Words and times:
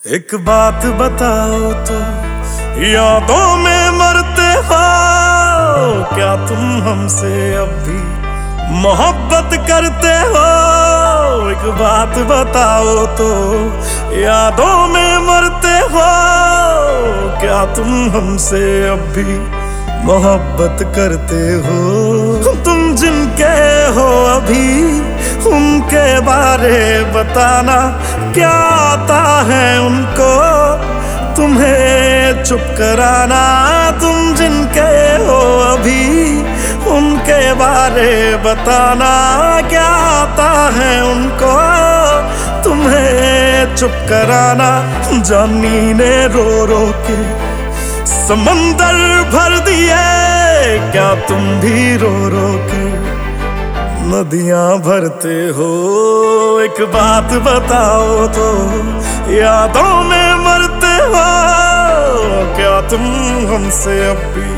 एक 0.00 0.34
बात 0.44 0.84
बताओ 0.98 1.72
तो 1.88 1.98
यादों 2.86 3.56
में 3.56 3.81
हो। 4.54 4.82
क्या 6.14 6.34
तुम 6.46 6.82
हमसे 6.82 7.54
अब 7.54 7.70
भी 7.86 8.00
मोहब्बत 8.82 9.56
करते 9.68 10.12
हो? 10.32 10.46
एक 11.50 11.64
बात 11.80 12.18
बताओ 12.30 13.06
तो 13.06 13.30
यादों 14.20 14.86
में 14.86 15.18
मरते 15.18 15.74
हो। 15.94 16.06
क्या 17.40 17.64
तुम 17.74 18.10
हमसे 18.10 18.88
अब 18.88 18.98
भी 18.98 19.38
मोहब्बत 20.04 20.82
करते 20.96 21.42
हो? 21.64 21.82
तुम 22.64 22.94
जिनके 22.94 23.52
हो 23.94 24.08
अभी, 24.36 25.00
उनके 25.50 26.20
बारे 26.20 27.04
बताना 27.04 27.76
क्या 28.34 28.50
आता 28.92 29.42
है 29.42 29.80
उनको? 29.80 30.32
तुम्हें 31.36 32.42
चुप 32.44 32.64
कराना 32.78 33.42
तुम 34.00 34.34
जिनके 34.34 34.90
हो 35.24 35.38
अभी, 35.62 36.36
उनके 36.90 37.52
बारे 37.54 38.36
बताना 38.36 39.12
क्या 39.68 39.86
आता 40.12 40.50
है 40.76 40.92
उनको? 41.04 41.52
तुम्हें 42.64 43.74
चुप 43.76 43.94
कराना, 44.08 44.70
जानी 45.20 45.94
ने 45.94 46.12
रो 46.26 46.64
रो 46.64 46.84
के। 47.06 47.16
समंदर 48.06 48.98
भर 49.30 49.58
दिए, 49.58 50.02
क्या 50.92 51.14
तुम 51.28 51.44
भी 51.60 51.96
रो 51.96 52.14
रो 52.28 52.48
के? 52.68 52.84
नदियाँ 54.12 54.78
भरते 54.78 55.34
हो, 55.56 55.68
एक 56.60 56.80
बात 56.94 57.32
बताओ 57.42 58.26
तो 58.28 58.48
यादों 59.32 60.02
में 60.04 60.34
क्या 62.56 62.80
तुम 62.90 63.04
हमसे 63.52 63.94
अब 64.08 64.22
भी 64.34 64.50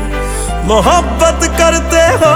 मोहब्बत 0.67 1.47
करते 1.59 2.03
हो? 2.21 2.33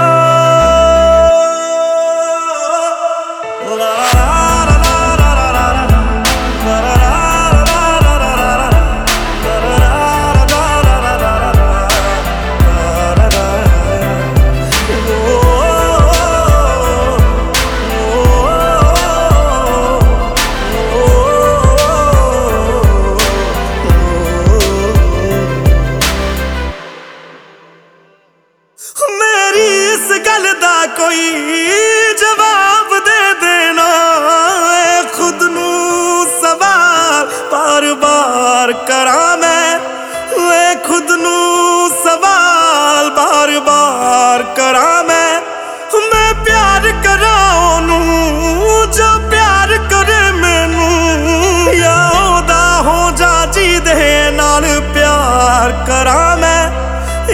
दे 53.90 54.10
नाल 54.30 54.64
प्यार 54.94 55.70
करा 55.86 56.20
मैं 56.40 56.62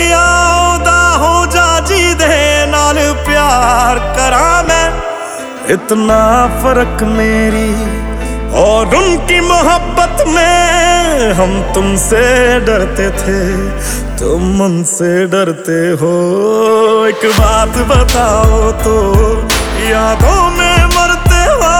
या 0.02 0.24
ओदा 0.60 1.00
हो 1.22 1.34
जा 1.54 1.66
जी 1.88 2.02
दे 2.20 2.38
नाल 2.70 2.98
प्यार 3.26 3.98
करा 4.16 4.46
मैं 4.68 4.86
इतना 5.74 6.20
फ़र्क 6.62 7.02
मेरी 7.10 7.68
और 8.60 8.94
उनकी 8.96 9.40
मोहब्बत 9.48 10.24
में 10.28 11.32
हम 11.40 11.52
तुमसे 11.74 12.24
डरते 12.68 13.10
थे 13.20 13.40
तुम 14.18 14.62
उनसे 14.66 15.12
डरते 15.34 15.78
हो 16.02 16.14
एक 17.08 17.26
बात 17.40 17.78
बताओ 17.92 18.72
तो 18.84 18.96
यादों 19.90 20.40
में 20.58 20.84
मरते 20.96 21.44
हो 21.52 21.74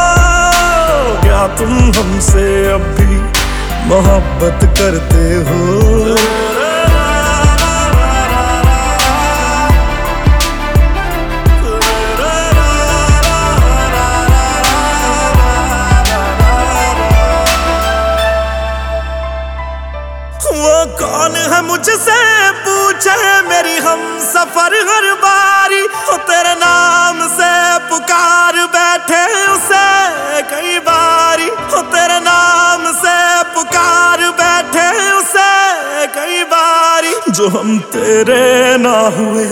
क्या 1.25 1.47
तुम 1.59 1.75
हमसे 1.99 2.49
अब 2.73 2.95
भी 2.97 3.06
मोहब्बत 3.89 4.65
करते 4.79 5.25
हो। 5.47 5.61
वो 20.57 20.79
कौन 20.99 21.37
है 21.53 21.61
मुझसे 21.63 22.19
पूछे? 22.65 23.17
मेरी 23.49 23.77
हम 23.87 24.03
सफ़र 24.25 24.75
हर 24.91 25.13
बारी। 25.25 25.83
तेरे 26.29 26.55
नाम 26.57 27.21
से 27.31 27.53
पुकार 27.89 28.55
बैठे 28.75 29.25
उसे 29.47 29.87
कई 30.51 30.79
बारी। 30.81 31.26
हम 37.49 37.79
तेरे 37.93 38.77
ना 38.79 38.99
हुए, 39.17 39.45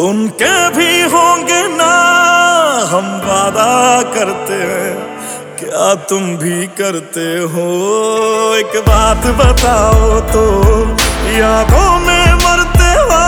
उनके 0.00 0.54
भी 0.70 0.90
होंगे 1.12 1.62
ना 1.68 1.92
हम 2.90 3.06
वादा 3.26 3.72
करते 4.14 4.54
हैं। 4.54 4.94
क्या 5.58 5.94
तुम 6.10 6.22
भी 6.36 6.66
करते 6.78 7.26
हो? 7.52 7.66
एक 8.56 8.76
बात 8.86 9.26
बताओ 9.38 10.20
तो 10.32 10.44
यादों 11.30 11.90
में 12.00 12.34
मरते 12.36 12.90
हो। 13.02 13.20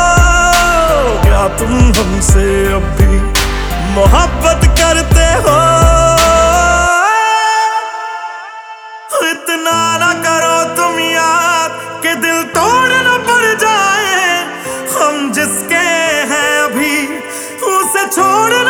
क्या 1.22 1.46
तुम 1.58 1.74
हमसे 1.98 2.46
अब 2.74 2.84
भी 2.98 3.20
मोहब्बत 3.94 4.66
करते 4.80 5.26
हो? 5.44 5.60
जिसके 15.36 15.84
हैं 16.32 16.50
अभी 16.62 16.96
उसे 17.72 18.06
छोड़ 18.16 18.61